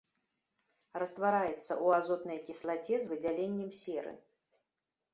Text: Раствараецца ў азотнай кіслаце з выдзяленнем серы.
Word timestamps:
Раствараецца 1.03 1.59
ў 1.83 1.87
азотнай 1.99 2.39
кіслаце 2.51 2.95
з 3.05 3.13
выдзяленнем 3.15 3.69
серы. 3.85 4.19